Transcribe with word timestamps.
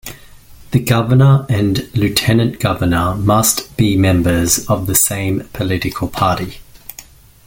The 0.71 0.79
governor 0.79 1.45
and 1.47 1.87
lieutenant 1.95 2.59
governor 2.59 3.13
must 3.13 3.77
be 3.77 3.95
members 3.95 4.67
of 4.67 4.87
the 4.87 4.95
same 4.95 5.41
political 5.53 6.07
party. 6.07 6.57